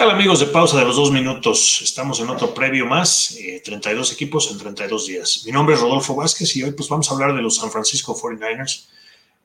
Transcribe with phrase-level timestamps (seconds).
[0.00, 1.82] tal amigos de pausa de los dos minutos?
[1.82, 5.42] Estamos en otro previo más, 32 eh, equipos en 32 días.
[5.44, 8.16] Mi nombre es Rodolfo Vázquez y hoy pues vamos a hablar de los San Francisco
[8.16, 8.88] 49ers,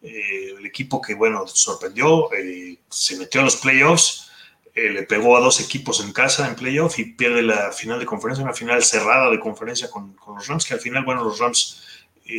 [0.01, 4.31] eh, el equipo que bueno, sorprendió, eh, se metió a los playoffs,
[4.73, 8.45] le pegó a dos equipos en casa en playoff y pierde la final de conferencia,
[8.45, 11.83] una final cerrada de conferencia con, los Rams, que al final, bueno, los Rams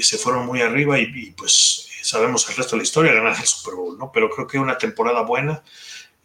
[0.01, 3.47] se fueron muy arriba y, y pues sabemos el resto de la historia, ganar el
[3.47, 4.11] Super Bowl, ¿no?
[4.11, 5.63] Pero creo que una temporada buena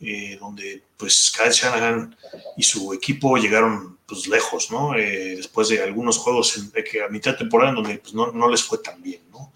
[0.04, 2.16] eh, donde pues Kyle Shanahan
[2.58, 4.96] y su equipo llegaron pues lejos, ¿no?
[4.96, 8.50] Eh, después de algunos juegos en, que a mitad de temporada donde pues, no, no,
[8.50, 9.54] les fue tan bien, ¿no?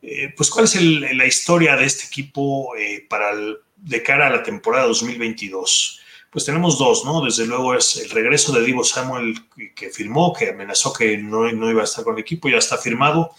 [0.00, 2.72] Eh, pues cuál es la historia de este equipo
[3.08, 3.32] para
[3.76, 6.00] de cara a la temporada 2022.
[6.30, 7.22] Pues tenemos dos, ¿no?
[7.22, 9.36] Desde luego es el regreso de Divo Samuel
[9.74, 12.78] que firmó, que amenazó que no, no iba a estar con el equipo, ya está
[12.78, 13.32] firmado.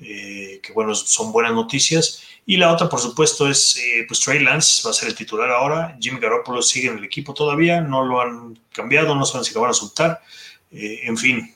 [0.00, 2.22] Eh, que bueno, son buenas noticias.
[2.46, 5.50] Y la otra, por supuesto, es eh, pues Trey Lance va a ser el titular
[5.50, 5.96] ahora.
[6.00, 9.60] Jimmy Garoppolo sigue en el equipo todavía, no lo han cambiado, no saben si lo
[9.60, 10.22] van a soltar.
[10.70, 11.54] Eh, en fin,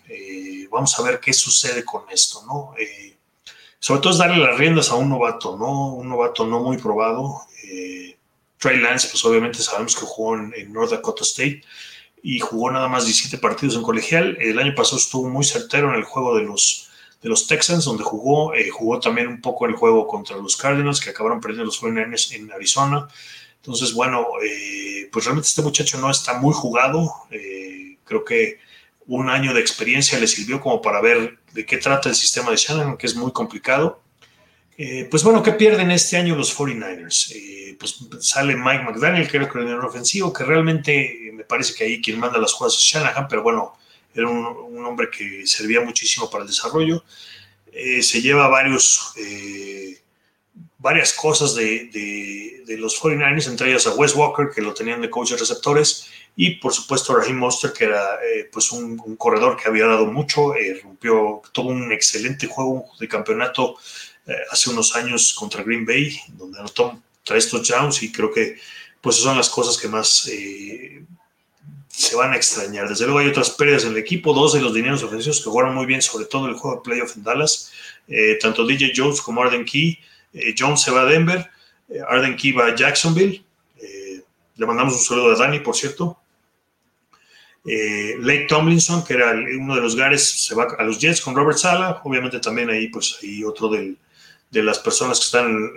[0.70, 2.74] vamos a ver qué sucede con esto, ¿no?
[3.78, 5.94] sobre todo es darle las riendas a un novato, ¿no?
[5.94, 7.42] Un novato no muy probado.
[8.58, 11.62] Trey Lance, pues obviamente sabemos que jugó en, en North Dakota State
[12.22, 14.36] y jugó nada más 17 partidos en colegial.
[14.40, 16.91] El año pasado estuvo muy certero en el juego de los
[17.22, 21.00] de los Texans, donde jugó, eh, jugó también un poco el juego contra los Cardinals,
[21.00, 23.08] que acabaron perdiendo los 49ers en Arizona.
[23.56, 27.12] Entonces, bueno, eh, pues realmente este muchacho no está muy jugado.
[27.30, 28.58] Eh, creo que
[29.06, 32.56] un año de experiencia le sirvió como para ver de qué trata el sistema de
[32.56, 34.00] Shannon, que es muy complicado.
[35.10, 37.78] pues bueno, ¿qué pierden este año los 49ers?
[37.78, 42.00] pues sale Mike McDaniel, que era el coordinador ofensivo, que realmente me parece que ahí
[42.02, 43.74] quien manda las jugadas es Shanahan, pero bueno,
[44.14, 47.05] era un, hombre que servía muchísimo para el desarrollo.
[47.72, 50.00] Eh, se lleva varios, eh,
[50.78, 51.88] varias cosas de,
[52.66, 56.08] de, los 49ers, entre ellas a Wes Walker, que lo tenían de coach de receptores,
[56.34, 60.06] y por supuesto a Raheem Monster, que era eh, pues un, corredor que había dado
[60.06, 63.77] mucho, rompió, tuvo un excelente juego de campeonato
[64.50, 68.56] hace unos años contra Green Bay, donde anotó tres touchdowns y creo que
[69.00, 70.29] pues son las cosas que más
[71.92, 72.89] se van a extrañar.
[72.89, 75.75] Desde luego hay otras pérdidas en el equipo, dos de los dineros ofensivos que jugaron
[75.75, 77.70] muy bien, sobre todo el juego de playoff en Dallas,
[78.08, 79.98] eh, tanto DJ Jones como Arden Key.
[80.33, 81.51] Eh, Jones se va a Denver,
[81.91, 83.45] eh, Arden Key va a Jacksonville.
[84.55, 86.19] le mandamos un saludo a Dani, por cierto.
[87.64, 91.59] Lake Tomlinson, que era uno de los gares, se va a los Jets con Robert
[91.59, 92.01] Sala.
[92.05, 93.97] Obviamente también ahí, pues, hay otro de
[94.63, 95.73] las personas que están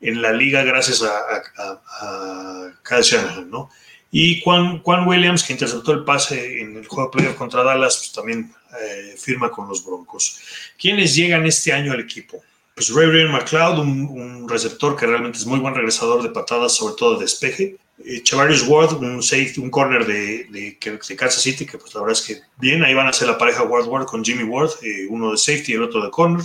[0.00, 1.18] en la liga gracias a,
[1.56, 3.68] a, a ¿no?
[4.12, 8.12] Y Juan, Williams, que interceptó el pase en el juego de playoff contra Dallas, pues
[8.12, 10.40] también eh, firma con los Broncos.
[10.76, 12.42] ¿Quiénes llegan este año al equipo?
[12.74, 17.14] Pues Ray McLeod, un, receptor que realmente es muy buen regresador de patadas, sobre todo
[17.14, 17.76] de despeje.
[18.04, 20.78] Eh, Chavarius Ward, un safety, un corner de, de,
[21.16, 23.62] Kansas City, que pues la verdad es que bien, ahí van a ser la pareja
[23.62, 26.44] Ward Ward con Jimmy Ward, eh, uno de safety y el otro de corner.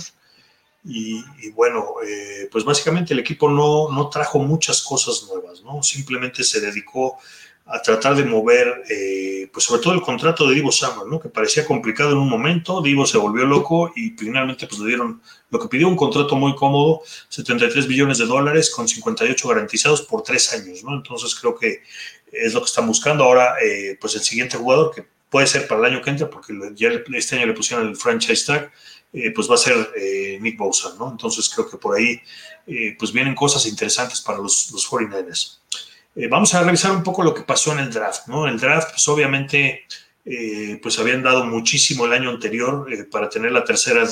[0.88, 1.94] Y, bueno,
[2.52, 5.82] pues básicamente el equipo no, no trajo muchas cosas nuevas, ¿no?
[5.82, 7.18] Simplemente se dedicó
[7.68, 11.18] a tratar de mover, eh, pues sobre todo el contrato de Divo Samuel, ¿no?
[11.18, 15.20] que parecía complicado en un momento, Divo se volvió loco y finalmente pues le dieron
[15.50, 20.22] lo que pidió un contrato muy cómodo, 73 billones de dólares con 58 garantizados por
[20.22, 20.94] tres años, ¿no?
[20.94, 21.82] Entonces creo que
[22.30, 25.80] es lo que están buscando ahora, eh, pues el siguiente jugador, que puede ser para
[25.80, 28.72] el año que entra, porque ya este año le pusieron el franchise tag,
[29.12, 29.92] eh, pues va a ser
[30.40, 31.10] Nick Bosa, ¿no?
[31.10, 32.20] Entonces creo que por ahí
[32.98, 35.60] pues vienen cosas interesantes para los, los 49ers.
[36.16, 38.48] Eh, vamos a revisar un poco lo que pasó en el draft, ¿no?
[38.48, 39.84] El draft, pues obviamente,
[40.24, 44.02] eh, pues habían dado muchísimo el año anterior eh, para tener la tercera,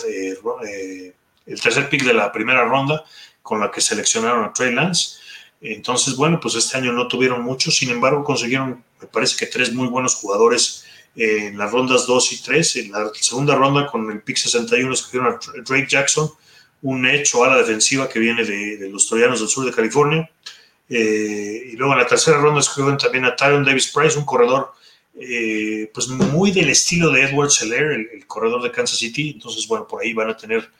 [1.46, 3.02] el tercer pick de la primera ronda
[3.40, 5.18] con la que seleccionaron a Trey Lance.
[5.62, 9.72] Entonces, bueno, pues este año no tuvieron mucho, sin embargo, consiguieron, me parece que tres
[9.72, 10.84] muy buenos jugadores
[11.16, 12.76] en las rondas 2 y 3.
[12.76, 16.30] En la segunda ronda, con el pick 61, escogieron a Drake Jackson,
[16.82, 20.30] un hecho a la defensiva que viene de, de los Troyanos del sur de California.
[20.88, 24.72] Eh, y luego en la tercera ronda escogieron también a Tyron Davis Price, un corredor
[25.18, 29.30] eh, pues muy del estilo de Edward Seller, el, corredor de Kansas City.
[29.30, 30.70] Entonces, bueno, por ahí van a tener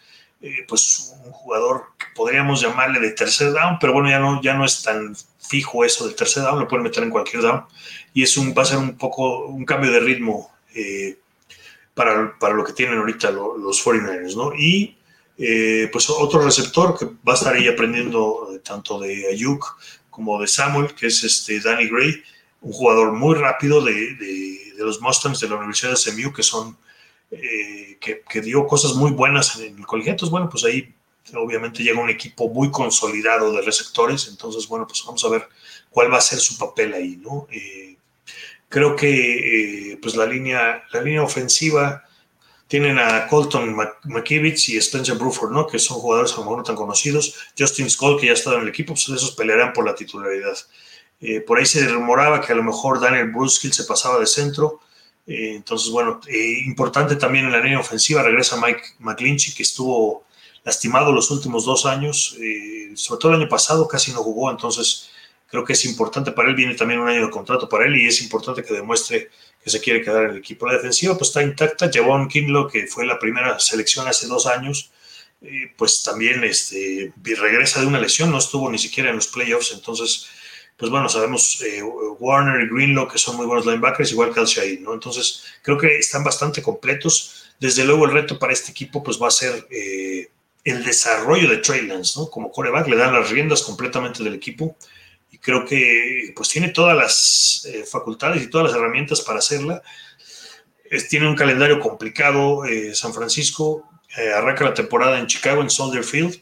[0.42, 4.54] eh, pues un jugador que podríamos llamarle de tercer down, pero bueno, ya no, ya
[4.54, 7.64] no es tan fijo eso del tercer down, lo pueden meter en cualquier down.
[8.12, 10.50] Y es un, va a ser un poco un cambio de ritmo
[11.94, 14.52] para, para, lo que tienen ahorita los 49ers, ¿no?
[14.52, 14.96] Y
[15.36, 19.76] eh, pues otro receptor que va a estar ahí aprendiendo eh, tanto de Ayuk
[20.08, 22.22] como de Samuel, que es este Danny Gray,
[22.60, 26.76] un jugador muy rápido de, los Mustangs de la Universidad de SMU, que son,
[27.32, 30.12] eh, que, dio cosas muy buenas en el colegio.
[30.12, 30.92] Entonces, bueno, pues ahí
[31.34, 35.48] Obviamente llega un equipo muy consolidado de receptores, entonces, bueno, pues vamos a ver
[35.88, 37.48] cuál va a ser su papel ahí, ¿no?
[38.68, 42.04] Creo que pues la línea, la línea ofensiva
[42.68, 45.66] tienen a Colton McKivitz y Spencer Bruford, ¿no?
[45.66, 47.34] Que son jugadores a lo mejor no tan conocidos.
[47.58, 50.56] Justin Skull, que ya ha estado en el equipo, pues esos pelearán por la titularidad.
[51.20, 54.80] Eh, por ahí se rumoraba que a lo mejor Daniel Bruskill se pasaba de centro.
[55.26, 60.24] Eh, entonces, bueno, eh, importante también en la línea ofensiva, regresa Mike McClinchy, que estuvo
[60.64, 62.36] lastimado los últimos dos años,
[62.94, 65.10] sobre todo el año pasado casi no jugó, entonces
[65.48, 68.06] creo que es importante para él, viene también un año de contrato para él y
[68.06, 69.30] es importante que demuestre
[69.62, 70.66] que se quiere quedar en el equipo.
[70.66, 74.90] La defensiva pues está intacta, Javon Kinlo, que fue la primera selección hace dos años,
[75.76, 80.28] pues también este, regresa de una lesión, no estuvo ni siquiera en los playoffs, entonces
[80.76, 84.82] pues bueno, sabemos eh, Warner y Greenlow que son muy buenos linebackers, igual que Al
[84.82, 84.94] ¿no?
[84.94, 87.52] Entonces, creo que están bastante completos.
[87.60, 90.30] Desde luego, el reto para este equipo pues va a ser eh,
[90.64, 92.28] el desarrollo de Trey Lance, ¿no?
[92.28, 94.76] Como coreback, le dan las riendas completamente del equipo
[95.34, 99.82] y creo que pues tiene todas las eh, facultades y todas las herramientas para hacerla.
[101.10, 103.88] tiene un calendario complicado, San Francisco,
[104.36, 106.40] arranca la temporada en Chicago, en Soldier Field,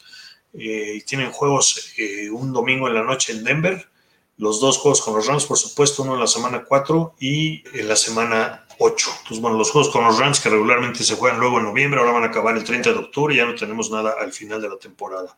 [0.52, 1.94] y tienen juegos
[2.30, 3.88] un domingo en la noche en Denver,
[4.36, 7.88] los dos juegos con los Rams, por supuesto, uno en la semana 4 y en
[7.88, 9.10] la semana 8.
[9.18, 12.12] Entonces, bueno, los juegos con los Rams que regularmente se juegan luego en noviembre, ahora
[12.12, 14.68] van a acabar el 30 de octubre y ya no tenemos nada al final de
[14.68, 15.36] la temporada.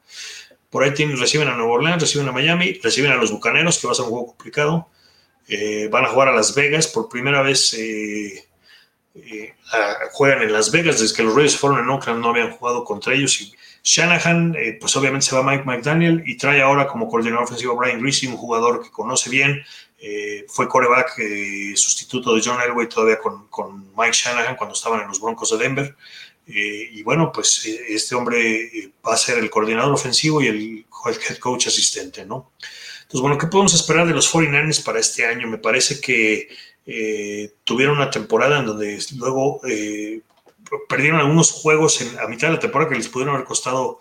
[0.74, 3.86] Por ahí tienen, reciben a Nueva Orleans, reciben a Miami, reciben a los Bucaneros, que
[3.86, 4.88] va a ser un juego complicado.
[5.46, 7.74] Eh, van a jugar a Las Vegas por primera vez.
[7.74, 8.44] Eh,
[9.14, 9.54] eh,
[10.10, 13.14] juegan en Las Vegas desde que los Reyes fueron en Oakland, no habían jugado contra
[13.14, 13.54] ellos y
[13.84, 18.26] Shanahan, pues obviamente se va Mike McDaniel y trae ahora como coordinador ofensivo Brian Greasy,
[18.26, 19.62] un jugador que conoce bien.
[20.48, 21.14] Fue coreback
[21.76, 25.94] sustituto de John Elway todavía con, Mike Shanahan cuando estaban en los Broncos de Denver.
[26.46, 31.68] Y bueno, pues este hombre va a ser el coordinador ofensivo y el head coach
[31.68, 32.52] asistente, ¿no?
[33.02, 35.48] Entonces, bueno, ¿qué podemos esperar de los 49ers para este año?
[35.48, 36.48] Me parece que
[37.64, 39.60] tuvieron una temporada en donde luego
[40.88, 44.00] perdieron algunos juegos en, a mitad de la temporada que les pudieron haber costado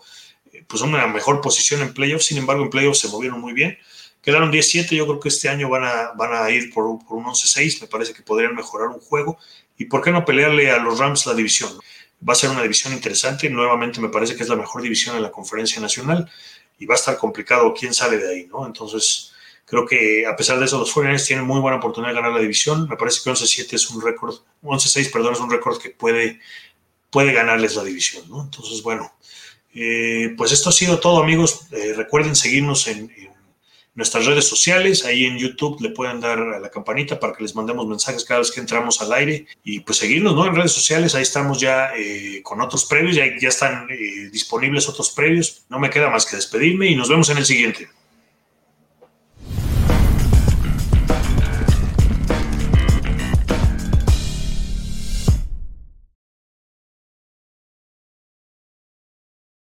[0.52, 3.78] eh, pues una mejor posición en playoffs, sin embargo en playoffs se movieron muy bien.
[4.22, 7.26] Quedaron 17, yo creo que este año van a, van a ir por, por un
[7.26, 9.38] 11-6, me parece que podrían mejorar un juego.
[9.76, 11.70] ¿Y por qué no pelearle a los Rams la división?
[12.26, 15.22] Va a ser una división interesante, nuevamente me parece que es la mejor división en
[15.22, 16.30] la conferencia nacional
[16.78, 18.66] y va a estar complicado quién sale de ahí, ¿no?
[18.66, 19.32] Entonces,
[19.64, 22.40] creo que a pesar de eso, los 49ers tienen muy buena oportunidad de ganar la
[22.40, 22.88] división.
[22.88, 26.40] Me parece que 11-7 es un récord, 11-6, perdón, es un récord que puede
[27.14, 28.42] puede ganarles la división, ¿no?
[28.42, 29.12] Entonces, bueno,
[29.72, 31.68] eh, pues esto ha sido todo, amigos.
[31.70, 33.08] Eh, recuerden seguirnos en,
[33.94, 35.04] nuestras redes sociales.
[35.04, 38.40] Ahí en YouTube le pueden dar a la campanita para que les mandemos mensajes cada
[38.40, 39.46] vez que entramos al aire.
[39.62, 40.46] Y pues seguirnos, ¿no?
[40.46, 41.14] En redes sociales.
[41.14, 43.16] Ahí estamos ya eh, con otros previos.
[43.16, 43.88] Ya, ya están
[44.32, 45.64] disponibles otros previos.
[45.68, 47.88] No me queda más que despedirme y nos vemos en el siguiente.